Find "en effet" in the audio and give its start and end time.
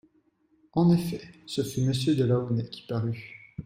0.73-1.21